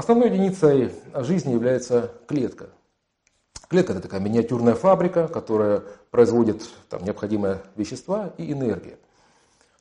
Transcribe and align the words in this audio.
основной 0.00 0.30
единицей 0.30 0.92
жизни 1.14 1.52
является 1.52 2.10
клетка. 2.26 2.70
Клетка– 3.68 3.92
это 3.94 4.02
такая 4.02 4.20
миниатюрная 4.20 4.74
фабрика, 4.74 5.28
которая 5.28 5.84
производит 6.10 6.68
там, 6.88 7.04
необходимые 7.04 7.62
вещества 7.76 8.32
и 8.36 8.52
энергию. 8.52 8.98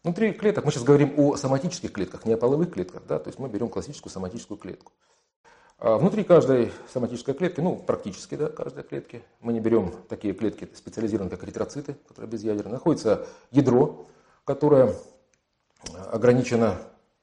Внутри 0.04 0.32
клеток, 0.34 0.64
мы 0.64 0.72
сейчас 0.72 0.84
говорим 0.84 1.14
о 1.18 1.36
соматических 1.36 1.92
клетках, 1.92 2.26
не 2.26 2.34
о 2.34 2.38
половых 2.38 2.72
клетках, 2.72 3.04
да, 3.08 3.18
то 3.18 3.30
есть 3.30 3.40
мы 3.40 3.50
берем 3.50 3.70
классическую 3.70 4.12
соматическую 4.12 4.58
клетку. 4.58 4.92
А 5.78 5.98
внутри 5.98 6.24
каждой 6.24 6.72
соматической 6.94 7.34
клетки, 7.34 7.62
ну 7.62 7.78
практически 7.78 8.36
да, 8.36 8.50
каждой 8.50 8.84
клетки, 8.84 9.24
мы 9.40 9.54
не 9.54 9.60
берем 9.60 9.94
такие 10.08 10.34
клетки 10.34 10.70
специализированные, 10.76 11.32
как 11.32 11.44
эритроциты, 11.46 11.96
которые 12.08 12.30
безъядерные, 12.30 12.74
находится 12.74 13.26
ядро, 13.52 14.06
которое 14.44 14.94
ограничено 16.12 16.76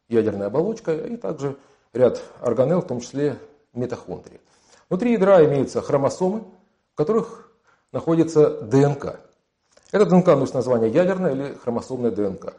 ядерной 0.08 0.46
оболочкой, 0.46 1.14
и 1.14 1.16
также 1.16 1.56
ряд 1.96 2.22
органелл, 2.40 2.82
в 2.82 2.86
том 2.86 3.00
числе 3.00 3.38
митохондрии. 3.72 4.40
Внутри 4.88 5.12
ядра 5.12 5.44
имеются 5.44 5.80
хромосомы, 5.82 6.44
в 6.92 6.96
которых 6.96 7.50
находится 7.92 8.60
ДНК. 8.62 9.20
Это 9.92 10.06
ДНК 10.06 10.26
носит 10.28 10.54
название 10.54 10.90
ядерная 10.90 11.32
или 11.32 11.54
хромосомная 11.54 12.10
ДНК. 12.10 12.54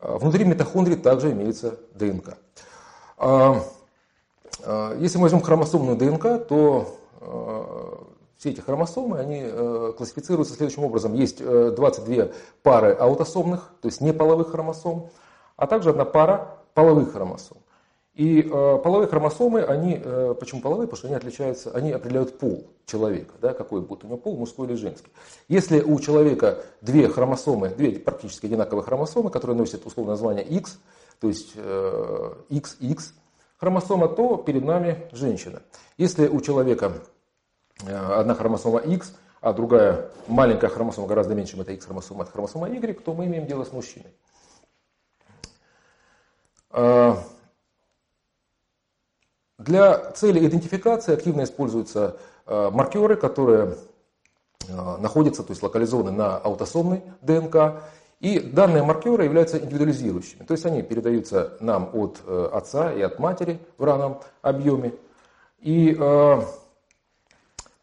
А 0.00 0.18
внутри 0.18 0.44
митохондрий 0.44 0.96
также 0.96 1.32
имеется 1.32 1.78
ДНК. 1.94 2.38
А, 3.16 3.62
а, 4.64 4.96
если 4.98 5.18
мы 5.18 5.24
возьмем 5.24 5.42
хромосомную 5.42 5.96
ДНК, 5.96 6.46
то 6.46 6.94
все 8.38 8.50
эти 8.50 8.60
хромосомы, 8.60 9.18
они 9.18 9.42
э, 9.42 9.92
классифицируются 9.96 10.54
следующим 10.54 10.84
образом. 10.84 11.14
Есть 11.14 11.44
22 11.44 12.14
э, 12.14 12.32
пары 12.62 12.92
аутосомных, 12.92 13.72
то 13.82 13.88
есть 13.88 14.00
неполовых 14.00 14.52
хромосом, 14.52 15.10
а 15.56 15.66
также 15.66 15.90
одна 15.90 16.04
пара 16.04 16.58
половых 16.72 17.12
хромосом. 17.12 17.58
И 18.18 18.42
э, 18.42 18.48
половые 18.50 19.06
хромосомы, 19.06 19.62
они, 19.62 20.02
э, 20.04 20.34
почему 20.40 20.60
половые? 20.60 20.88
Потому 20.88 20.98
что 20.98 21.06
они 21.06 21.14
отличаются, 21.14 21.70
они 21.70 21.92
определяют 21.92 22.36
пол 22.36 22.66
человека, 22.84 23.32
да, 23.40 23.54
какой 23.54 23.80
будет 23.80 24.02
у 24.02 24.08
него 24.08 24.16
пол, 24.16 24.36
мужской 24.36 24.66
или 24.66 24.74
женский. 24.74 25.12
Если 25.46 25.80
у 25.80 26.00
человека 26.00 26.64
две 26.80 27.08
хромосомы, 27.08 27.68
две 27.68 27.92
практически 27.92 28.46
одинаковые 28.46 28.82
хромосомы, 28.82 29.30
которые 29.30 29.56
носят 29.56 29.86
условное 29.86 30.14
название 30.14 30.44
X, 30.44 30.80
то 31.20 31.28
есть 31.28 31.52
э, 31.54 32.32
XX 32.50 32.98
хромосома, 33.56 34.08
то 34.08 34.36
перед 34.36 34.64
нами 34.64 35.08
женщина. 35.12 35.62
Если 35.96 36.26
у 36.26 36.40
человека 36.40 36.94
э, 37.86 37.94
одна 37.94 38.34
хромосома 38.34 38.80
X, 38.80 39.14
а 39.40 39.52
другая 39.52 40.10
маленькая 40.26 40.70
хромосома, 40.70 41.06
гораздо 41.06 41.36
меньше, 41.36 41.52
чем 41.52 41.60
это 41.60 41.70
X-хромосома, 41.70 42.24
это 42.24 42.32
хромосома 42.32 42.68
Y, 42.68 43.00
то 43.00 43.14
мы 43.14 43.26
имеем 43.26 43.46
дело 43.46 43.62
с 43.62 43.70
мужчиной. 43.70 44.10
Для 49.58 50.12
цели 50.12 50.46
идентификации 50.46 51.12
активно 51.12 51.42
используются 51.42 52.16
а, 52.46 52.70
маркеры, 52.70 53.16
которые 53.16 53.76
а, 54.70 54.98
находятся, 54.98 55.42
то 55.42 55.50
есть 55.50 55.62
локализованы 55.62 56.12
на 56.12 56.36
аутосомной 56.36 57.02
ДНК. 57.22 57.82
И 58.20 58.40
данные 58.40 58.82
маркеры 58.82 59.24
являются 59.24 59.58
индивидуализирующими. 59.58 60.42
То 60.44 60.52
есть 60.52 60.66
они 60.66 60.82
передаются 60.82 61.56
нам 61.60 61.90
от 61.92 62.20
э, 62.26 62.48
отца 62.52 62.92
и 62.92 63.00
от 63.00 63.20
матери 63.20 63.60
в 63.78 63.84
равном 63.84 64.20
объеме. 64.42 64.92
И 65.60 65.96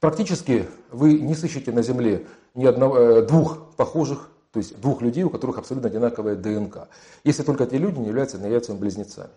практически 0.02 0.68
вы 0.92 1.20
не 1.20 1.36
сыщете 1.36 1.72
на 1.72 1.82
Земле 1.82 2.28
ни 2.54 2.66
одного, 2.66 2.98
э, 2.98 3.22
двух 3.22 3.76
похожих 3.76 4.30
то 4.52 4.60
есть 4.60 4.80
двух 4.80 5.02
людей, 5.02 5.24
у 5.24 5.30
которых 5.30 5.58
абсолютно 5.58 5.90
одинаковая 5.90 6.38
ДНК. 6.38 6.88
Если 7.26 7.44
только 7.44 7.66
эти 7.66 7.76
люди 7.76 8.00
не 8.00 8.08
являются 8.08 8.38
однояйцевыми 8.38 8.80
близнецами. 8.80 9.32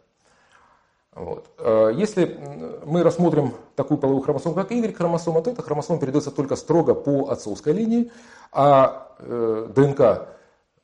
Вот. 1.18 1.50
А 1.58 1.88
если 1.90 2.38
мы 2.84 3.02
рассмотрим 3.02 3.54
такую 3.74 3.98
половую 3.98 4.22
хромосому, 4.22 4.54
как 4.54 4.70
Y-хромосома, 4.70 5.42
то 5.42 5.50
эта 5.50 5.62
хромосома 5.62 5.98
передается 5.98 6.30
только 6.30 6.54
строго 6.54 6.94
по 6.94 7.28
отцовской 7.30 7.72
линии, 7.72 8.12
а 8.52 9.16
э, 9.18 9.68
ДНК, 9.74 10.28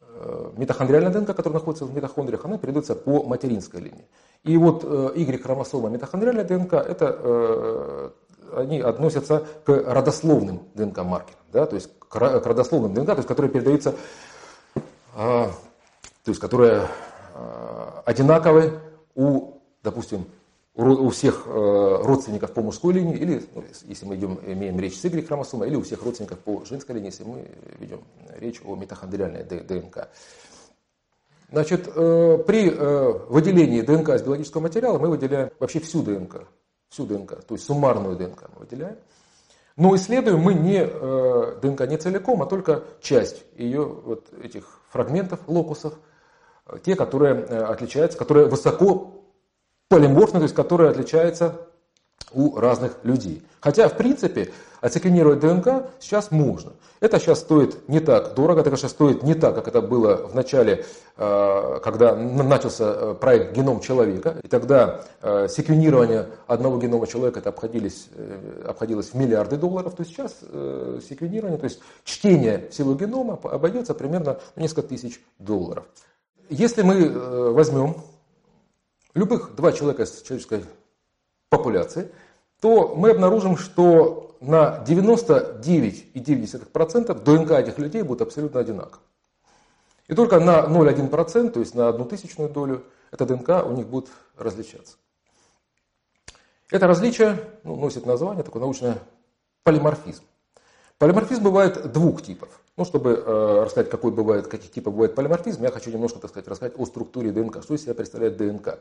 э, 0.00 0.50
митохондриальная 0.56 1.12
ДНК, 1.12 1.28
которая 1.28 1.60
находится 1.60 1.84
в 1.84 1.94
митохондриях, 1.94 2.44
она 2.44 2.59
передается 2.59 2.97
по 2.97 3.22
материнской 3.22 3.81
линии. 3.81 4.09
И 4.42 4.56
вот 4.56 4.82
э, 4.84 5.12
Y-хромосома, 5.14 5.88
митохондриальная 5.88 6.44
ДНК, 6.44 6.75
это 6.75 8.12
они 8.56 8.80
относятся 8.80 9.47
к 9.64 9.69
родословным 9.72 10.62
ДНК-маркерам, 10.75 11.41
да, 11.53 11.66
то 11.66 11.76
есть 11.76 11.91
к 11.98 12.16
родословным 12.16 12.92
ДНК, 12.92 13.06
то 13.06 13.16
есть 13.16 13.28
которые 13.28 13.50
передаются, 13.50 13.94
то 15.14 15.50
есть 16.26 16.41
которые 16.41 16.86
одинаковы 18.04 18.78
у, 19.16 19.53
допустим, 19.84 20.27
у 20.75 21.09
всех 21.11 21.45
э, 21.47 21.99
родственников 22.03 22.53
по 22.53 22.61
мужской 22.61 22.95
линии, 22.95 23.17
или, 23.17 23.45
ну, 23.55 23.62
если 23.84 24.06
мы 24.06 24.17
идем, 24.17 24.41
имеем 24.45 24.81
речь 24.81 24.99
с 24.99 25.05
Y-хромосомой, 25.05 25.69
или 25.69 25.77
у 25.77 25.83
всех 25.83 26.03
родственников 26.03 26.41
по 26.41 26.65
женской 26.65 26.97
линии, 26.97 27.11
если 27.11 27.22
мы 27.22 27.49
ведем 27.78 28.00
речь 28.39 28.61
о 28.65 28.75
митохондриальной 28.75 29.45
ДНК. 29.45 30.09
Значит, 31.53 31.87
э, 31.95 32.39
при 32.45 32.71
э, 32.71 33.12
выделении 33.28 33.83
ДНК 33.83 34.09
из 34.11 34.22
биологического 34.22 34.62
материала 34.62 34.99
мы 34.99 35.09
выделяем 35.09 35.50
вообще 35.61 35.78
всю 35.78 36.03
ДНК 36.03 36.49
всю 36.89 37.06
ДНК, 37.06 37.43
то 37.45 37.55
есть 37.55 37.66
суммарную 37.66 38.16
ДНК 38.16 38.45
мы 38.55 38.61
выделяем. 38.61 38.97
Но 39.77 39.97
исследуем 39.97 40.39
мы 40.39 40.55
не 40.55 40.84
ДНК 41.61 41.89
не 41.89 41.97
целиком, 41.97 42.41
а 42.43 42.47
только 42.47 42.84
часть 43.01 43.45
ее 43.56 43.84
вот 43.84 44.33
этих 44.41 44.81
фрагментов, 44.91 45.41
локусов, 45.49 45.95
те, 46.84 46.95
которые 46.95 47.34
отличаются, 47.43 48.16
которые 48.16 48.47
высоко 48.47 49.23
полиморфны, 49.89 50.41
то 50.41 50.45
есть 50.45 50.55
которые 50.55 50.91
отличаются 50.91 51.69
у 52.33 52.56
разных 52.59 52.99
людей. 53.05 53.43
Хотя, 53.61 53.89
в 53.89 53.97
принципе, 53.97 54.53
отсеквенировать 54.81 55.41
ДНК 55.41 55.87
сейчас 55.99 56.31
можно. 56.31 56.72
Это 57.00 57.19
сейчас 57.19 57.41
стоит 57.41 57.89
не 57.89 58.00
так 58.00 58.34
дорого, 58.34 58.61
это, 58.61 58.71
конечно, 58.71 58.89
стоит 58.89 59.22
не 59.22 59.34
так, 59.34 59.55
как 59.55 59.69
это 59.69 59.81
было 59.81 60.27
в 60.27 60.34
начале, 60.34 60.84
э, 61.17 61.81
когда 61.83 62.15
начался 62.15 62.84
э, 62.84 63.15
проект 63.19 63.55
«Геном 63.55 63.81
человека». 63.81 64.37
И 64.43 64.49
тогда 64.49 65.03
э, 65.22 65.49
секвенирование 65.49 66.28
одного 66.47 66.78
генома 66.78 67.06
человека 67.06 67.41
это 67.41 67.51
обходилось, 67.51 68.09
обходилось 68.66 69.11
в 69.11 69.15
миллиарды 69.15 69.56
долларов. 69.56 69.95
То 69.95 70.05
сейчас 70.05 70.41
секвенирование, 71.09 71.59
то 71.59 71.65
есть 71.65 71.81
чтение 72.05 72.69
всего 72.71 72.95
генома 72.95 73.39
обойдется 73.43 73.95
примерно 73.95 74.39
несколько 74.56 74.83
тысяч 74.83 75.21
долларов. 75.39 75.84
Если 76.51 76.83
мы 76.83 77.53
возьмем 77.53 77.97
любых 79.14 79.54
два 79.54 79.72
человека 79.72 80.02
из 80.02 80.20
человеческой 80.22 80.64
популяции, 81.48 82.10
то 82.60 82.94
мы 82.94 83.10
обнаружим, 83.10 83.56
что 83.56 84.36
на 84.41 84.84
99,9% 84.86 87.24
ДНК 87.24 87.50
этих 87.53 87.78
людей 87.78 88.03
будет 88.03 88.22
абсолютно 88.22 88.60
одинаков. 88.60 89.00
И 90.08 90.14
только 90.14 90.38
на 90.38 90.66
0,1%, 90.66 91.50
то 91.50 91.60
есть 91.60 91.74
на 91.74 91.88
одну 91.88 92.04
тысячную 92.04 92.50
долю, 92.50 92.84
эта 93.10 93.24
ДНК 93.24 93.64
у 93.64 93.72
них 93.72 93.86
будет 93.86 94.10
различаться. 94.36 94.97
Это 96.70 96.86
различие 96.86 97.41
ну, 97.62 97.76
носит 97.76 98.04
название, 98.04 98.42
такое 98.42 98.60
научное 98.60 98.98
полиморфизм. 99.62 100.24
Полиморфизм 100.99 101.43
бывает 101.43 101.93
двух 101.93 102.22
типов. 102.22 102.49
Ну, 102.77 102.84
чтобы 102.84 103.10
э, 103.10 103.62
рассказать, 103.65 103.91
какой 103.91 104.10
бывает, 104.10 104.49
каких 104.49 104.71
типов 104.71 104.94
бывает 104.94 105.15
полиморфизм, 105.15 105.62
я 105.62 105.71
хочу 105.71 105.91
немножко, 105.91 106.19
так 106.19 106.31
сказать, 106.31 106.49
рассказать 106.49 106.75
о 106.77 106.87
структуре 106.87 107.31
ДНК, 107.31 107.62
что 107.62 107.75
из 107.75 107.82
себя 107.82 107.94
представляет 107.94 108.37
ДНК. 108.37 108.81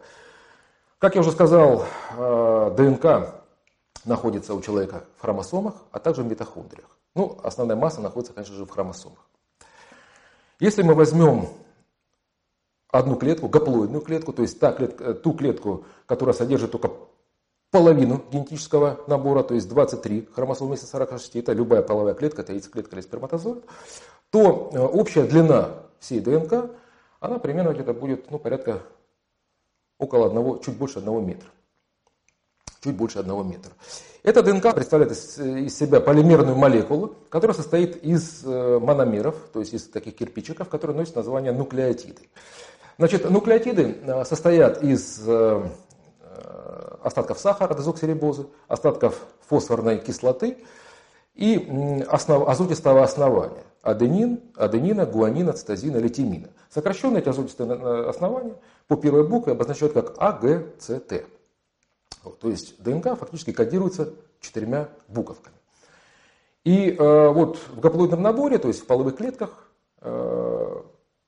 Как 0.97 1.15
я 1.15 1.21
уже 1.21 1.31
сказал, 1.31 1.85
э, 2.17 2.75
ДНК 2.77 3.35
находится 4.05 4.53
у 4.53 4.61
человека 4.61 5.05
в 5.17 5.21
хромосомах, 5.21 5.75
а 5.91 5.99
также 5.99 6.23
в 6.23 6.27
митохондриях. 6.27 6.87
Ну, 7.15 7.37
основная 7.43 7.75
масса 7.75 8.01
находится, 8.01 8.33
конечно 8.33 8.55
же, 8.55 8.65
в 8.65 8.69
хромосомах. 8.69 9.19
Если 10.59 10.81
мы 10.81 10.95
возьмем 10.95 11.49
одну 12.89 13.15
клетку, 13.15 13.49
гаплоидную 13.49 14.01
клетку, 14.01 14.33
то 14.33 14.43
есть 14.43 14.59
та 14.59 14.71
клетка, 14.71 15.13
ту 15.13 15.33
клетку, 15.33 15.85
которая 16.05 16.33
содержит 16.33 16.71
только 16.71 16.89
половину 17.73 18.21
генетического 18.31 18.99
набора, 19.07 19.41
то 19.41 19.55
есть 19.55 19.67
23 19.67 20.29
хромосомы 20.35 20.69
вместо 20.69 20.85
46, 20.85 21.37
это 21.37 21.53
любая 21.53 21.81
половая 21.81 22.13
клетка, 22.13 22.43
это 22.43 22.53
яйцеклетка 22.53 22.95
или 22.95 23.01
сперматозоид, 23.01 23.63
то 24.29 24.69
э, 24.71 24.79
общая 24.79 25.23
длина 25.23 25.71
всей 25.99 26.19
ДНК, 26.19 26.69
она 27.19 27.39
примерно 27.39 27.73
где-то 27.73 27.95
будет 27.95 28.29
ну, 28.29 28.37
порядка 28.37 28.83
около 29.97 30.27
одного, 30.27 30.59
чуть 30.59 30.77
больше 30.77 30.99
одного 30.99 31.19
метра. 31.19 31.49
Чуть 32.83 32.95
больше 32.95 33.17
одного 33.17 33.41
метра. 33.41 33.71
Эта 34.21 34.43
ДНК 34.43 34.75
представляет 34.75 35.11
из 35.13 35.75
себя 35.75 35.99
полимерную 35.99 36.55
молекулу, 36.55 37.15
которая 37.29 37.57
состоит 37.57 38.03
из 38.03 38.43
э, 38.45 38.79
мономеров, 38.79 39.35
то 39.51 39.61
есть 39.61 39.73
из 39.73 39.87
таких 39.87 40.15
кирпичиков, 40.15 40.69
которые 40.69 40.95
носят 40.95 41.15
название 41.15 41.51
нуклеотиды. 41.51 42.21
Значит, 42.99 43.27
нуклеотиды 43.27 43.97
э, 44.03 44.25
состоят 44.25 44.83
из 44.83 45.23
остатков 47.03 47.39
сахара, 47.39 47.73
дезоксирибозы, 47.75 48.47
остатков 48.67 49.19
фосфорной 49.47 49.99
кислоты 49.99 50.57
и 51.35 52.03
основ, 52.09 52.47
азотистого 52.47 53.03
основания 53.03 53.63
аденин, 53.83 54.39
аденина, 54.55 55.05
гуанина, 55.05 55.53
цитозина, 55.53 55.97
литимина. 55.97 56.49
Сокращенные 56.69 57.21
эти 57.21 57.29
азотистые 57.29 58.09
основания 58.09 58.55
по 58.87 58.95
первой 58.95 59.27
букве 59.27 59.53
обозначают 59.53 59.93
как 59.93 60.15
А, 60.17 60.31
Г, 60.31 60.73
С, 60.79 60.99
Т. 61.01 61.25
Вот, 62.23 62.39
то 62.39 62.49
есть 62.49 62.81
ДНК 62.81 63.17
фактически 63.19 63.51
кодируется 63.51 64.13
четырьмя 64.39 64.89
буковками. 65.09 65.55
И 66.63 66.91
э, 66.91 67.27
вот 67.29 67.57
в 67.57 67.81
гаплоидном 67.81 68.21
наборе, 68.21 68.57
то 68.57 68.69
есть 68.69 68.81
в 68.81 68.85
половых 68.85 69.17
клетках, 69.17 69.69
э, 69.99 70.81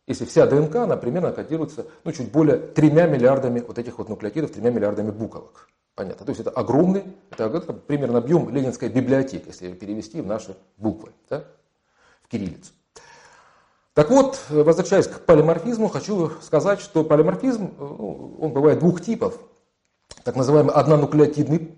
если 0.07 0.25
вся 0.25 0.45
ДНК, 0.45 0.75
она 0.75 0.97
примерно 0.97 1.31
кодируется 1.31 1.87
ну, 2.03 2.11
чуть 2.11 2.31
более 2.31 2.57
тремя 2.57 3.07
миллиардами 3.07 3.59
вот 3.59 3.79
этих 3.79 3.97
вот 3.97 4.09
нуклеотидов, 4.09 4.51
тремя 4.51 4.69
миллиардами 4.69 5.11
буковок. 5.11 5.67
Понятно. 5.95 6.25
То 6.25 6.29
есть 6.29 6.41
это 6.41 6.51
огромный, 6.51 7.05
это, 7.31 7.45
это 7.45 7.73
примерно 7.73 8.19
объем 8.19 8.49
ленинской 8.49 8.89
библиотеки, 8.89 9.47
если 9.47 9.71
перевести 9.73 10.21
в 10.21 10.27
наши 10.27 10.55
буквы, 10.77 11.11
да, 11.29 11.45
в 12.23 12.27
кириллицу. 12.27 12.73
Так 13.93 14.09
вот, 14.09 14.37
возвращаясь 14.49 15.07
к 15.07 15.21
полиморфизму, 15.21 15.87
хочу 15.87 16.31
сказать, 16.41 16.81
что 16.81 17.05
полиморфизм, 17.05 17.73
ну, 17.79 18.37
он 18.41 18.51
бывает 18.51 18.79
двух 18.79 19.01
типов. 19.01 19.39
Так 20.23 20.35
называемый 20.35 20.73
однонуклеотидный 20.73 21.73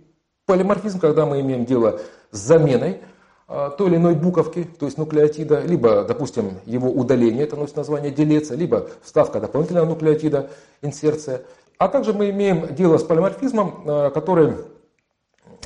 полиморфизм, 0.47 0.99
когда 0.99 1.27
мы 1.27 1.41
имеем 1.41 1.65
дело 1.65 2.01
с 2.31 2.39
заменой 2.39 3.01
той 3.47 3.87
или 3.87 3.95
иной 3.95 4.15
буковки, 4.15 4.65
то 4.77 4.85
есть 4.85 4.97
нуклеотида, 4.97 5.61
либо, 5.61 6.03
допустим, 6.03 6.59
его 6.65 6.89
удаление, 6.89 7.43
это 7.43 7.55
носит 7.55 7.77
название 7.77 8.11
делеция, 8.11 8.57
либо 8.57 8.89
вставка 9.01 9.39
дополнительного 9.39 9.85
нуклеотида, 9.85 10.49
инсерция. 10.81 11.43
А 11.77 11.87
также 11.87 12.11
мы 12.11 12.29
имеем 12.31 12.75
дело 12.75 12.97
с 12.97 13.03
полиморфизмом, 13.03 13.83
а, 13.85 14.09
который 14.09 14.55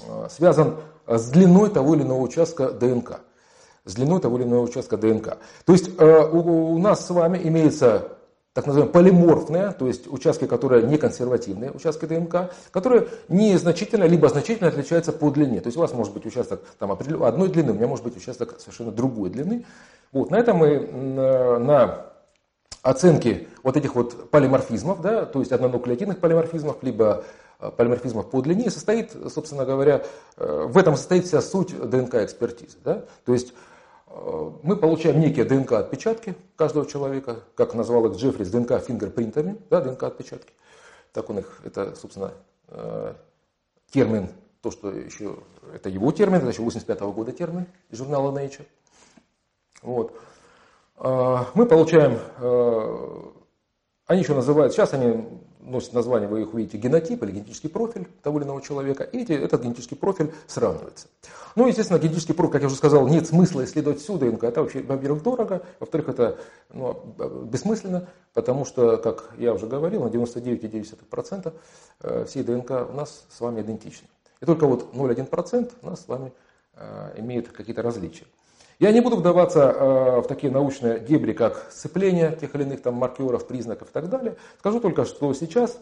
а, 0.08 0.28
связан 0.30 0.76
с 1.08 1.30
длиной 1.30 1.70
того 1.70 1.96
или 1.96 2.04
иного 2.04 2.22
участка 2.22 2.72
ДНК. 2.72 3.22
С 3.86 3.96
длиной 3.96 4.20
того 4.20 4.38
или 4.38 4.44
иного 4.44 4.62
участка 4.62 4.96
ДНК. 4.96 5.40
То 5.66 5.74
есть 5.74 6.00
у 6.00 6.78
нас 6.78 7.08
с 7.08 7.10
вами 7.10 7.40
имеется 7.44 8.10
так 8.54 8.68
называемые 8.68 8.92
полиморфные, 8.92 9.72
то 9.72 9.88
есть 9.88 10.08
участки, 10.12 10.46
которые 10.46 10.84
не 10.84 10.98
консервативные, 10.98 11.72
участки 11.72 12.06
ДНК, 12.06 12.52
которые 12.72 13.08
незначительно 13.30 14.04
либо 14.04 14.28
значительно 14.28 14.68
отличаются 14.68 15.14
по 15.14 15.30
длине. 15.30 15.62
То 15.62 15.68
есть 15.68 15.78
у 15.78 15.82
вас 15.82 15.94
может 15.94 16.14
быть 16.14 16.26
участок 16.26 16.62
там, 16.78 16.92
одной 16.92 17.48
длины, 17.48 17.72
у 17.72 17.76
меня 17.76 17.88
может 17.88 18.04
быть 18.04 18.18
участок 18.18 18.60
совершенно 18.60 18.92
другой 18.92 19.30
длины. 19.30 19.66
Вот, 20.12 20.32
на 20.32 20.36
этом 20.36 20.58
мы 20.58 20.80
на 21.60 22.08
оценке 22.82 23.48
вот 23.64 23.78
этих 23.78 23.96
вот 23.96 24.30
полиморфизмов, 24.32 25.02
да, 25.02 25.26
то 25.26 25.40
есть 25.40 25.54
однонуклеотидных 25.54 26.20
полиморфизмов, 26.20 26.82
либо 26.82 27.24
э, 27.60 27.70
полиморфизмов 27.70 28.30
по 28.30 28.42
длине, 28.42 28.70
состоит, 28.70 29.16
собственно 29.34 29.66
говоря, 29.66 30.04
э, 30.36 30.66
в 30.68 30.78
этом 30.78 30.98
состоит 30.98 31.26
вся 31.26 31.42
суть 31.42 31.74
ДНК-экспертизы. 31.80 32.80
Да? 32.84 33.06
То 33.24 33.34
есть 33.34 33.54
Э, 33.54 33.71
мы 34.64 34.76
получаем 34.76 35.20
некие 35.20 35.46
ДНК-отпечатки 35.46 36.36
каждого 36.56 36.86
человека, 36.86 37.40
как 37.56 37.74
назвал 37.74 38.06
их 38.08 38.18
Джеффри, 38.18 38.44
с 38.44 38.52
ДНК-фингерпринтами, 38.52 39.58
да, 39.70 39.82
ДНК-отпечатки. 39.82 40.54
Так 41.14 41.30
он 41.30 41.40
их, 41.40 41.62
это, 41.64 41.96
собственно, 41.96 42.34
э, 42.68 43.14
термин, 43.90 44.30
то, 44.62 44.72
что 44.72 44.92
еще, 44.92 45.38
это 45.74 45.90
его 45.90 46.12
термин, 46.12 46.38
это 46.38 46.48
еще 46.48 46.62
85 46.62 47.02
-го 47.02 47.14
года 47.14 47.32
термин 47.32 47.66
из 47.90 47.98
журнала 47.98 48.32
Nature. 48.32 48.66
Вот. 49.82 50.14
Э, 50.98 51.46
мы 51.54 51.66
получаем, 51.66 52.20
они 54.06 54.22
еще 54.22 54.36
называют, 54.36 54.74
сейчас 54.74 54.94
они 54.94 55.26
носит 55.62 55.94
название, 55.94 56.28
вы 56.28 56.42
их 56.42 56.54
увидите, 56.54 56.78
генотип 56.78 57.24
или 57.24 57.32
генетический 57.32 57.70
профиль 57.70 58.08
того 58.22 58.40
или 58.40 58.46
иного 58.46 58.62
человека, 58.62 59.04
и 59.04 59.20
эти, 59.20 59.34
этот 59.34 59.64
генетический 59.64 59.98
профиль 59.98 60.34
сравнивается. 60.48 61.08
Ну, 61.56 61.68
естественно, 61.68 62.00
генетический 62.00 62.34
профиль, 62.34 62.54
как 62.54 62.62
я 62.62 62.68
уже 62.68 62.76
сказал, 62.76 63.08
нет 63.08 63.28
смысла 63.28 63.64
исследовать 63.66 64.00
всю 64.00 64.18
ДНК. 64.18 64.44
Это 64.46 64.62
вообще, 64.62 64.82
во-первых, 64.82 65.24
дорого, 65.24 65.64
во-вторых, 65.80 66.10
это 66.10 66.38
ну, 66.74 67.00
бессмысленно, 67.46 68.08
потому 68.34 68.66
что, 68.66 68.98
как 68.98 69.32
я 69.38 69.54
уже 69.54 69.68
говорил, 69.68 70.04
на 70.04 70.08
99,9% 70.08 71.54
э, 72.02 72.26
всей 72.26 72.44
ДНК 72.44 72.72
у 72.90 72.94
нас 72.94 73.26
с 73.30 73.40
вами 73.40 73.62
идентичны. 73.62 74.08
И 74.42 74.46
только 74.46 74.66
вот 74.66 74.94
0,1% 74.94 75.72
у 75.82 75.86
нас 75.86 76.02
с 76.02 76.08
вами 76.08 76.32
э, 76.76 77.14
имеет 77.18 77.50
какие-то 77.50 77.82
различия. 77.82 78.26
Я 78.82 78.92
не 78.92 79.00
буду 79.00 79.16
вдаваться 79.16 79.60
э, 79.60 80.22
в 80.22 80.24
такие 80.24 80.52
научные 80.52 81.00
дебри, 81.00 81.34
как 81.34 81.68
сцепление 81.70 82.36
тех 82.42 82.56
или 82.56 82.64
иных 82.64 82.82
там 82.82 82.96
маркеров, 82.96 83.46
признаков 83.46 83.90
и 83.90 83.92
так 83.94 84.10
далее. 84.10 84.38
Скажу 84.58 84.80
только, 84.80 85.06
что 85.06 85.32
сейчас, 85.36 85.78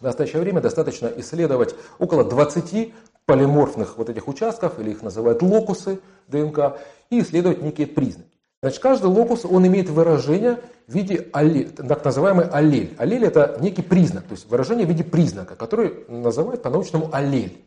в 0.00 0.02
настоящее 0.02 0.42
время, 0.42 0.60
достаточно 0.60 1.10
исследовать 1.16 1.74
около 1.98 2.22
20 2.22 2.92
полиморфных 3.24 3.96
вот 3.96 4.10
этих 4.10 4.28
участков, 4.28 4.78
или 4.78 4.90
их 4.90 5.00
называют 5.00 5.40
локусы 5.40 6.00
ДНК, 6.28 6.76
и 7.08 7.22
исследовать 7.22 7.62
некие 7.62 7.86
признаки. 7.86 8.28
Значит, 8.62 8.82
каждый 8.82 9.06
локус, 9.06 9.46
он 9.46 9.66
имеет 9.66 9.88
выражение 9.88 10.60
в 10.88 10.92
виде 10.92 11.26
аллель, 11.32 11.70
так 11.70 12.04
называемый 12.04 12.46
аллель. 12.50 12.94
Аллель 12.98 13.24
это 13.24 13.56
некий 13.62 13.80
признак, 13.80 14.24
то 14.24 14.32
есть 14.32 14.46
выражение 14.50 14.84
в 14.84 14.90
виде 14.90 15.04
признака, 15.04 15.56
который 15.56 16.04
называют 16.08 16.60
по-научному 16.60 17.08
аллель. 17.14 17.64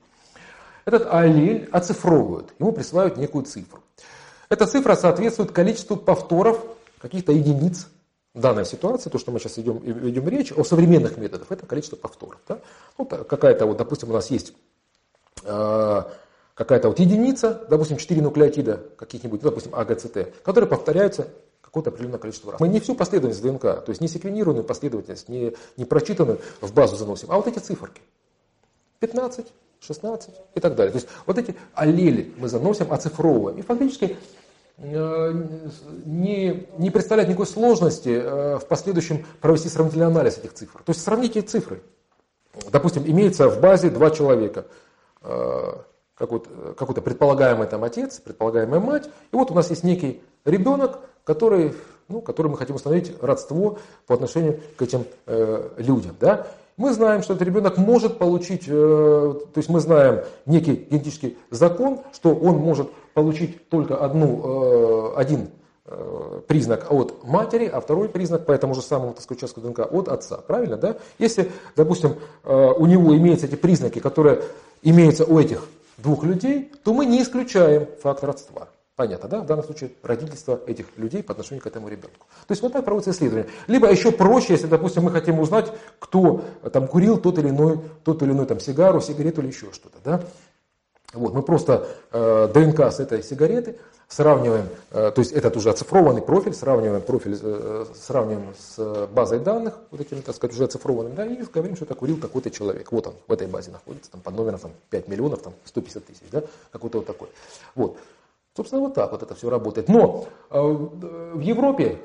Этот 0.85 1.11
аллель 1.11 1.67
оцифровывают, 1.71 2.53
ему 2.59 2.71
присваивают 2.71 3.17
некую 3.17 3.45
цифру. 3.45 3.79
Эта 4.53 4.67
цифра 4.67 4.93
соответствует 4.93 5.51
количеству 5.51 5.97
повторов 5.97 6.63
каких-то 6.99 7.31
единиц 7.31 7.87
в 8.35 8.39
данной 8.39 8.65
ситуации, 8.65 9.09
то, 9.09 9.17
что 9.17 9.31
мы 9.31 9.39
сейчас 9.39 9.57
идем, 9.57 9.79
ведем 9.79 10.29
речь 10.29 10.51
о 10.51 10.63
современных 10.63 11.17
методах, 11.17 11.51
это 11.51 11.65
количество 11.65 11.95
повторов. 11.95 12.39
Да? 12.47 12.59
Ну, 12.99 13.05
какая-то 13.05 13.65
вот, 13.65 13.77
допустим, 13.77 14.11
у 14.11 14.13
нас 14.13 14.29
есть 14.29 14.53
э, 15.43 16.03
какая-то 16.53 16.89
вот 16.89 16.99
единица, 16.99 17.65
допустим, 17.67 17.97
4 17.97 18.21
нуклеотида 18.21 18.79
каких-нибудь, 18.95 19.41
ну, 19.41 19.49
допустим, 19.49 19.73
АГЦТ, 19.73 20.43
которые 20.43 20.69
повторяются 20.69 21.29
какое-то 21.61 21.89
определенное 21.89 22.19
количество 22.19 22.51
раз. 22.51 22.61
Мы 22.61 22.67
не 22.67 22.79
всю 22.79 22.93
последовательность 22.93 23.41
ДНК, 23.41 23.83
то 23.83 23.89
есть 23.89 24.01
не 24.01 24.07
секвенированную 24.07 24.65
последовательность, 24.65 25.29
не, 25.29 25.55
не 25.77 25.85
прочитанную 25.85 26.39
в 26.61 26.71
базу 26.75 26.95
заносим, 26.95 27.31
а 27.31 27.37
вот 27.37 27.47
эти 27.47 27.57
циферки. 27.57 28.03
15, 28.99 29.47
16 29.79 30.29
и 30.53 30.59
так 30.59 30.75
далее. 30.75 30.91
То 30.91 30.97
есть 30.97 31.07
вот 31.25 31.39
эти 31.39 31.55
аллели 31.73 32.31
мы 32.37 32.47
заносим, 32.47 32.93
оцифровываем. 32.93 33.57
И 33.57 33.63
фактически 33.63 34.15
не, 34.77 36.67
не 36.77 36.89
представляет 36.89 37.29
никакой 37.29 37.47
сложности 37.47 38.09
э, 38.09 38.57
в 38.57 38.65
последующем 38.67 39.25
провести 39.39 39.69
сравнительный 39.69 40.07
анализ 40.07 40.37
этих 40.37 40.53
цифр. 40.53 40.79
То 40.83 40.89
есть 40.91 41.03
сравните 41.03 41.41
цифры. 41.41 41.81
Допустим, 42.71 43.03
имеется 43.05 43.49
в 43.49 43.61
базе 43.61 43.89
два 43.89 44.09
человека. 44.09 44.65
Э, 45.21 45.73
какой-то, 46.15 46.73
какой-то 46.77 47.01
предполагаемый 47.01 47.67
там 47.67 47.83
отец, 47.83 48.19
предполагаемая 48.19 48.79
мать. 48.79 49.09
И 49.31 49.35
вот 49.35 49.51
у 49.51 49.53
нас 49.53 49.69
есть 49.69 49.83
некий 49.83 50.21
ребенок, 50.45 50.99
который, 51.23 51.73
ну, 52.07 52.21
который 52.21 52.49
мы 52.49 52.57
хотим 52.57 52.75
установить 52.75 53.13
родство 53.21 53.79
по 54.05 54.15
отношению 54.15 54.59
к 54.77 54.81
этим 54.81 55.05
э, 55.25 55.69
людям. 55.77 56.15
Да? 56.19 56.47
Мы 56.75 56.93
знаем, 56.93 57.21
что 57.21 57.33
этот 57.33 57.47
ребенок 57.47 57.77
может 57.77 58.17
получить, 58.17 58.63
э, 58.67 58.71
то 58.71 59.57
есть 59.57 59.69
мы 59.69 59.79
знаем 59.79 60.23
некий 60.45 60.87
генетический 60.89 61.37
закон, 61.51 61.99
что 62.13 62.33
он 62.33 62.57
может 62.57 62.89
получить 63.13 63.69
только 63.69 63.95
одну, 63.97 65.13
э, 65.13 65.13
один 65.15 65.49
э, 65.85 66.41
признак 66.47 66.91
от 66.91 67.23
матери, 67.23 67.65
а 67.65 67.79
второй 67.79 68.09
признак 68.09 68.47
по 68.47 68.51
этому 68.51 68.73
же 68.73 68.81
самому 68.81 69.13
так 69.13 69.21
сказать, 69.21 69.43
участку 69.43 69.61
ДНК 69.61 69.81
от 69.81 70.07
отца. 70.07 70.37
Правильно, 70.37 70.77
да? 70.77 70.97
Если, 71.19 71.51
допустим, 71.75 72.15
у 72.43 72.85
него 72.85 73.15
имеются 73.15 73.45
эти 73.45 73.55
признаки, 73.55 73.99
которые 73.99 74.41
имеются 74.81 75.25
у 75.25 75.37
этих 75.37 75.67
двух 75.97 76.23
людей, 76.23 76.71
то 76.83 76.93
мы 76.93 77.05
не 77.05 77.21
исключаем 77.21 77.87
факт 78.01 78.23
родства. 78.23 78.69
Понятно, 78.95 79.27
да? 79.27 79.39
В 79.39 79.45
данном 79.47 79.65
случае 79.65 79.91
родительство 80.03 80.59
этих 80.67 80.85
людей 80.97 81.23
по 81.23 81.31
отношению 81.31 81.63
к 81.63 81.67
этому 81.67 81.87
ребенку. 81.87 82.27
То 82.47 82.51
есть 82.51 82.61
вот 82.61 82.73
так 82.73 82.85
проводится 82.85 83.11
исследование. 83.11 83.49
Либо 83.65 83.89
еще 83.89 84.11
проще, 84.11 84.53
если, 84.53 84.67
допустим, 84.67 85.03
мы 85.03 85.11
хотим 85.11 85.39
узнать, 85.39 85.71
кто 85.97 86.43
там 86.71 86.87
курил 86.87 87.17
тот 87.17 87.39
или 87.39 87.49
иной, 87.49 87.79
тот 88.03 88.21
или 88.21 88.31
иной 88.31 88.45
там 88.45 88.59
сигару, 88.59 89.01
сигарету 89.01 89.41
или 89.41 89.47
еще 89.47 89.71
что-то. 89.71 89.97
Да? 90.03 90.23
Вот, 91.13 91.33
мы 91.33 91.41
просто 91.43 91.87
э, 92.11 92.49
ДНК 92.53 92.91
с 92.91 92.99
этой 92.99 93.23
сигареты 93.23 93.77
сравниваем, 94.07 94.67
э, 94.91 95.11
то 95.11 95.19
есть 95.19 95.31
этот 95.31 95.55
уже 95.57 95.69
оцифрованный 95.69 96.21
профиль, 96.21 96.53
сравниваем 96.53 97.01
профиль, 97.01 97.37
э, 97.39 97.85
сравниваем 97.95 98.53
с 98.57 99.07
базой 99.13 99.39
данных, 99.39 99.75
вот 99.91 100.01
этими, 100.01 100.21
так 100.21 100.35
сказать, 100.35 100.55
уже 100.55 100.65
оцифрованными, 100.65 101.15
да, 101.15 101.25
и 101.25 101.43
говорим, 101.43 101.75
что 101.75 101.85
это 101.85 101.93
курил 101.93 102.17
такой-то 102.17 102.49
человек. 102.49 102.91
Вот 102.91 103.07
он 103.07 103.13
в 103.27 103.31
этой 103.31 103.47
базе 103.47 103.71
находится, 103.71 104.09
там 104.11 104.21
под 104.21 104.35
номером 104.35 104.59
там, 104.59 104.71
5 104.89 105.07
миллионов, 105.07 105.41
там, 105.41 105.53
150 105.65 106.05
тысяч, 106.05 106.21
да, 106.31 106.43
какой-то 106.71 106.99
вот 106.99 107.07
такой. 107.07 107.29
Вот. 107.75 107.97
Собственно, 108.55 108.81
вот 108.81 108.93
так 108.93 109.11
вот 109.11 109.23
это 109.23 109.33
все 109.33 109.49
работает. 109.49 109.89
Но 109.89 110.25
э, 110.49 110.61
в 110.61 111.39
Европе 111.39 111.99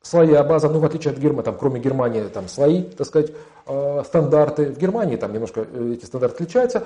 своя 0.00 0.44
база, 0.44 0.68
ну, 0.68 0.78
в 0.78 0.84
отличие 0.84 1.12
от 1.12 1.18
Германии, 1.18 1.44
там, 1.44 1.58
кроме 1.58 1.80
Германии, 1.80 2.22
там 2.28 2.48
свои, 2.48 2.82
так 2.84 3.06
сказать, 3.06 3.32
э, 3.66 4.02
стандарты. 4.04 4.66
В 4.66 4.78
Германии 4.78 5.16
там 5.16 5.32
немножко 5.32 5.66
э, 5.68 5.92
эти 5.94 6.04
стандарты 6.04 6.36
отличаются. 6.36 6.84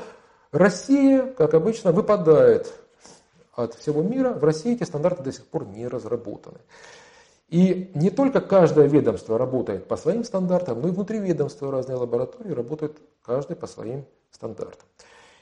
Россия, 0.50 1.26
как 1.26 1.54
обычно, 1.54 1.92
выпадает 1.92 2.72
от 3.54 3.74
всего 3.74 4.02
мира. 4.02 4.30
В 4.30 4.44
России 4.44 4.74
эти 4.74 4.84
стандарты 4.84 5.22
до 5.22 5.32
сих 5.32 5.46
пор 5.46 5.66
не 5.66 5.86
разработаны. 5.86 6.58
И 7.48 7.90
не 7.94 8.08
только 8.08 8.40
каждое 8.40 8.86
ведомство 8.86 9.36
работает 9.36 9.86
по 9.86 9.96
своим 9.96 10.24
стандартам, 10.24 10.80
но 10.80 10.88
и 10.88 10.90
внутри 10.90 11.18
ведомства 11.18 11.70
разные 11.70 11.96
лаборатории 11.96 12.50
работают 12.50 12.96
каждый 13.22 13.56
по 13.56 13.66
своим 13.66 14.06
стандартам. 14.30 14.88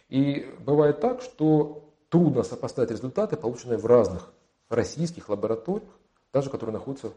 И 0.09 0.53
бывает 0.59 1.01
так, 1.01 1.23
что 1.23 1.90
трудно 2.11 2.43
сопоставить 2.43 2.91
результаты, 2.91 3.37
полученные 3.37 3.79
в 3.79 3.87
разных 3.87 4.31
российских 4.69 5.29
лабораториях, 5.29 5.89
даже 6.33 6.51
которые 6.51 6.75
находятся 6.75 7.13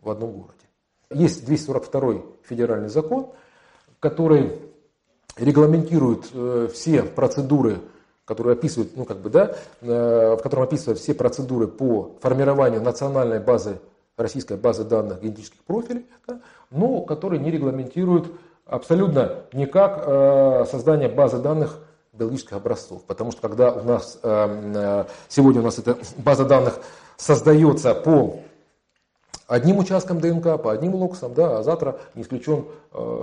в 0.00 0.10
одном 0.10 0.32
городе. 0.32 0.54
Есть 1.10 1.44
242 1.44 2.22
федеральный 2.42 2.88
закон, 2.88 3.30
который 4.00 4.60
регламентирует 5.36 6.26
э, 6.32 6.68
все 6.72 7.02
процедуры, 7.02 7.78
которые 8.24 8.54
описывают, 8.54 8.96
ну 8.96 9.04
как 9.04 9.18
бы, 9.18 9.30
да, 9.30 9.56
э, 9.80 10.36
в 10.38 10.42
котором 10.42 10.64
описывают 10.64 10.98
все 10.98 11.14
процедуры 11.14 11.68
по 11.68 12.16
формированию 12.20 12.82
национальной 12.82 13.40
базы, 13.40 13.78
российской 14.16 14.56
базы 14.56 14.84
данных 14.84 15.22
генетических 15.22 15.62
профилей, 15.62 16.06
да, 16.26 16.40
но 16.70 17.02
который 17.02 17.38
не 17.38 17.50
регламентирует 17.50 18.26
абсолютно 18.64 19.44
никак 19.52 20.02
э, 20.06 20.64
создание 20.70 21.08
базы 21.08 21.38
данных 21.38 21.78
биологических 22.18 22.54
образцов. 22.54 23.04
Потому 23.04 23.32
что 23.32 23.40
когда 23.40 23.72
у 23.72 23.82
нас 23.82 24.18
сегодня 25.28 25.60
у 25.60 25.64
нас 25.64 25.78
эта 25.78 25.98
база 26.18 26.44
данных 26.44 26.80
создается 27.16 27.94
по 27.94 28.40
одним 29.46 29.78
участкам 29.78 30.20
ДНК, 30.20 30.60
по 30.62 30.72
одним 30.72 30.94
локусам, 30.94 31.34
да, 31.34 31.58
а 31.58 31.62
завтра 31.62 32.00
не, 32.14 32.22
исключен, 32.22 32.66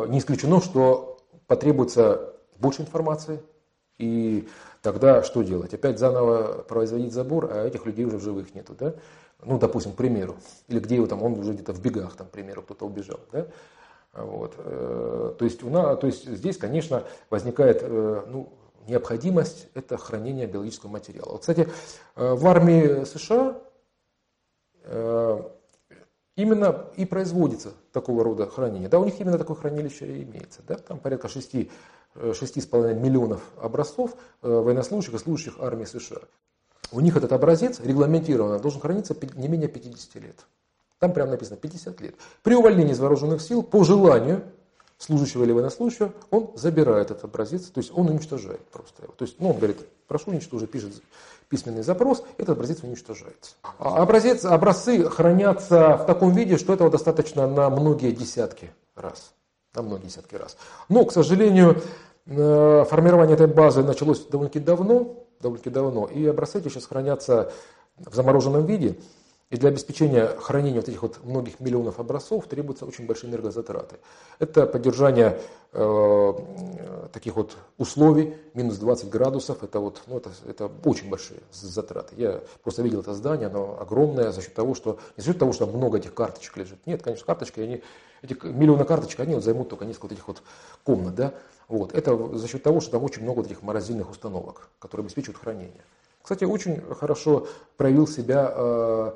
не 0.08 0.20
исключено, 0.20 0.62
что 0.62 1.18
потребуется 1.48 2.34
больше 2.58 2.82
информации, 2.82 3.42
и 3.98 4.48
тогда 4.82 5.24
что 5.24 5.44
делать? 5.44 5.74
Опять 5.74 6.00
заново 6.00 6.64
производить 6.64 7.14
забор, 7.14 7.50
а 7.52 7.68
этих 7.68 7.86
людей 7.86 8.06
уже 8.06 8.18
в 8.18 8.24
живых 8.24 8.54
нету, 8.56 8.76
да? 8.78 8.96
Ну, 9.46 9.60
допустим, 9.60 9.92
к 9.92 9.96
примеру. 9.96 10.36
Или 10.68 10.80
где 10.80 10.96
его 10.96 11.08
там, 11.08 11.22
он 11.22 11.34
уже 11.34 11.54
где-то 11.54 11.74
в 11.74 11.82
бегах, 11.82 12.16
там, 12.16 12.28
к 12.28 12.32
примеру, 12.32 12.62
кто-то 12.62 12.86
убежал, 12.86 13.20
да? 13.32 13.48
Вот. 14.14 14.54
Э, 14.58 15.34
то, 15.38 15.46
есть, 15.46 15.64
у 15.64 15.70
нас, 15.70 15.98
то 16.00 16.08
есть 16.08 16.28
здесь, 16.28 16.58
конечно, 16.58 17.04
возникает 17.30 17.80
э, 17.82 18.24
ну, 18.30 18.50
необходимость 18.88 19.68
это 19.74 19.98
хранение 19.98 20.48
биологического 20.48 20.90
материала. 20.90 21.38
Кстати, 21.38 21.70
э, 22.16 22.34
в 22.34 22.48
армии 22.48 23.04
США 23.06 23.62
именно 26.36 26.88
и 26.96 27.06
производится 27.06 27.74
такого 27.92 28.24
рода 28.24 28.48
хранение. 28.48 28.90
Да, 28.90 29.00
у 29.00 29.06
них 29.06 29.20
именно 29.20 29.38
такое 29.38 29.56
хранилище 29.56 30.06
и 30.06 30.24
имеется. 30.24 30.62
Да? 30.68 30.76
Там 30.76 31.00
порядка 31.00 31.28
6, 31.28 31.56
6,5 32.16 32.92
э, 32.92 32.94
миллионов 32.96 33.42
образцов 33.62 34.16
э, 34.42 34.50
военнослужащих 34.50 35.14
и 35.16 35.18
служащих 35.18 35.60
армии 35.60 35.86
США. 35.86 36.22
У 36.92 37.00
них 37.00 37.18
этот 37.18 37.32
образец 37.32 37.80
регламентированно 37.80 38.60
должен 38.60 38.82
храниться 38.82 39.16
не 39.36 39.48
менее 39.48 39.68
50 39.68 40.16
лет. 40.16 40.46
Там 41.00 41.14
прямо 41.14 41.32
написано 41.32 41.58
50 41.58 42.02
лет. 42.02 42.16
При 42.44 42.56
увольнении 42.56 42.94
из 42.94 43.00
вооруженных 43.00 43.42
сил 43.42 43.64
по 43.64 43.84
желанию 43.84 44.44
служащего 44.98 45.44
или 45.44 45.52
военнослужащего, 45.52 46.14
он 46.32 46.52
забирает 46.56 47.12
этот 47.12 47.26
образец, 47.26 47.64
то 47.66 47.80
есть 47.80 47.92
он 47.94 48.10
уничтожает 48.10 48.62
просто 48.70 49.04
его. 49.04 49.14
То 49.18 49.26
есть, 49.26 49.40
ну, 49.40 49.50
он 49.50 49.58
говорит, 49.58 49.78
прошу 50.08 50.32
уничтожить, 50.32 50.72
пишет 50.72 50.94
письменный 51.50 51.84
запрос, 51.84 52.24
этот 52.38 52.58
образец 52.58 52.84
уничтожается. 52.84 53.56
А 53.80 54.02
образец, 54.02 54.46
образцы 54.46 55.04
хранятся 55.10 55.98
в 55.98 56.06
таком 56.06 56.34
виде, 56.34 56.58
что 56.58 56.74
этого 56.74 56.90
достаточно 56.90 57.48
на 57.48 57.70
многие 57.70 58.12
десятки 58.12 58.72
раз. 58.96 59.34
На 59.76 59.82
многие 59.82 60.08
десятки 60.08 60.36
раз. 60.36 60.58
Но, 60.90 61.06
к 61.06 61.12
сожалению, 61.12 61.82
э, 62.26 62.86
формирование 62.90 63.36
этой 63.36 63.48
базы 63.48 63.84
началось 63.84 64.26
довольно-таки 64.26 64.64
давно, 64.64 65.26
довольно-таки 65.42 65.70
давно, 65.70 66.08
и 66.08 66.26
образцы 66.26 66.60
эти 66.60 66.70
сейчас 66.70 66.86
хранятся 66.86 67.52
в 67.98 68.16
замороженном 68.16 68.66
виде. 68.66 68.98
И 69.54 69.58
для 69.58 69.70
обеспечения 69.70 70.26
хранения 70.40 70.80
вот 70.80 70.90
этих 70.90 71.04
вот 71.04 71.24
многих 71.24 71.60
миллионов 71.60 72.00
образцов 72.00 72.48
требуются 72.48 72.88
очень 72.88 73.06
большие 73.06 73.30
энергозатраты. 73.30 73.98
Это 74.40 74.66
поддержание 74.66 75.40
э, 75.74 76.34
таких 77.14 77.36
вот 77.36 77.56
условий, 77.78 78.34
минус 78.56 78.78
20 78.78 79.10
градусов, 79.10 79.64
это, 79.64 79.80
вот, 79.80 80.02
ну, 80.08 80.18
это, 80.18 80.32
это 80.48 80.72
очень 80.86 81.08
большие 81.08 81.42
затраты. 81.52 82.16
Я 82.18 82.42
просто 82.64 82.82
видел 82.82 83.02
это 83.02 83.14
здание, 83.14 83.46
оно 83.46 83.78
огромное 83.80 84.32
за 84.32 84.42
счет 84.42 84.56
того, 84.56 84.74
что, 84.74 84.98
не 85.18 85.22
за 85.22 85.30
счет 85.30 85.38
того, 85.38 85.54
что 85.54 85.68
много 85.68 86.00
этих 86.00 86.16
карточек 86.16 86.58
лежит. 86.58 86.80
Нет, 86.88 87.04
конечно, 87.04 87.24
карточки, 87.24 87.60
они, 87.60 87.84
эти 88.24 88.36
миллионы 88.48 88.86
карточек, 88.86 89.20
они 89.20 89.36
вот 89.36 89.44
займут 89.44 89.70
только 89.70 89.86
несколько 89.86 90.16
этих 90.16 90.28
вот 90.28 90.42
комнат. 90.84 91.14
Да? 91.14 91.36
Вот. 91.68 91.94
Это 91.94 92.40
за 92.40 92.48
счет 92.48 92.64
того, 92.64 92.82
что 92.82 92.94
там 92.94 93.04
очень 93.04 93.22
много 93.22 93.38
вот 93.38 93.46
этих 93.46 93.62
морозильных 93.62 94.10
установок, 94.10 94.70
которые 94.80 95.06
обеспечивают 95.06 95.38
хранение. 95.40 95.84
Кстати, 96.24 96.46
очень 96.46 96.82
хорошо 96.96 97.48
проявил 97.76 98.08
себя 98.08 98.50
э, 98.56 99.12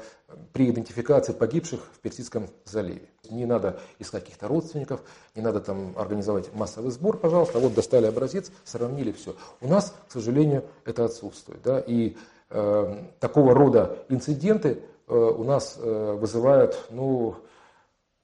при 0.52 0.70
идентификации 0.70 1.32
погибших 1.32 1.80
в 1.94 2.00
Персидском 2.00 2.50
заливе. 2.66 3.08
Не 3.30 3.46
надо 3.46 3.80
искать 3.98 4.26
каких-то 4.26 4.50
родственников, 4.50 5.00
не 5.34 5.42
надо 5.42 5.62
там 5.62 5.94
организовать 5.98 6.54
массовый 6.54 6.92
сбор, 6.92 7.18
пожалуйста. 7.18 7.60
Вот 7.60 7.74
достали 7.74 8.08
образец, 8.08 8.52
сравнили 8.66 9.14
все. 9.14 9.38
У 9.62 9.70
нас, 9.70 9.96
к 10.10 10.12
сожалению, 10.12 10.66
это 10.84 11.06
отсутствует. 11.06 11.62
Да? 11.62 11.80
И 11.80 12.18
э, 12.50 13.04
такого 13.22 13.54
рода 13.56 14.00
инциденты 14.10 14.84
э, 15.08 15.16
у 15.16 15.46
нас 15.46 15.78
э, 15.80 16.18
вызывают 16.20 16.88
ну, 16.90 17.36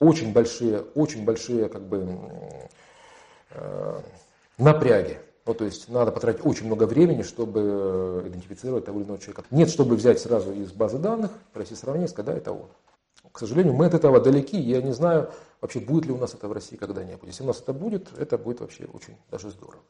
очень 0.01 0.33
большие, 0.33 0.81
очень 0.93 1.23
большие 1.23 1.69
как 1.69 1.83
бы, 1.83 2.05
э, 3.51 4.01
напряги. 4.57 5.19
Ну, 5.45 5.53
то 5.53 5.65
есть 5.65 5.89
надо 5.89 6.12
потратить 6.12 6.45
очень 6.45 6.67
много 6.67 6.85
времени, 6.85 7.21
чтобы 7.21 8.23
идентифицировать 8.25 8.85
того 8.85 9.00
или 9.00 9.05
иного 9.05 9.19
человека. 9.19 9.43
Нет, 9.51 9.69
чтобы 9.69 9.95
взять 9.95 10.19
сразу 10.19 10.53
из 10.53 10.71
базы 10.71 11.00
данных, 11.00 11.31
провести 11.51 11.75
сравнение, 11.75 12.07
сказать, 12.07 12.27
да, 12.27 12.38
это 12.38 12.51
он. 12.53 12.67
К 13.31 13.39
сожалению, 13.39 13.73
мы 13.73 13.88
от 13.88 13.93
этого 13.93 14.21
далеки. 14.21 14.59
Я 14.59 14.81
не 14.81 14.93
знаю, 14.93 15.31
вообще 15.59 15.79
будет 15.79 16.05
ли 16.05 16.13
у 16.13 16.17
нас 16.17 16.33
это 16.33 16.47
в 16.47 16.53
России 16.53 16.77
когда-нибудь. 16.77 17.27
Если 17.27 17.43
у 17.43 17.47
нас 17.47 17.59
это 17.59 17.73
будет, 17.73 18.07
это 18.17 18.38
будет 18.38 18.62
вообще 18.62 18.85
очень 18.85 19.17
даже 19.31 19.50
здорово. 19.50 19.81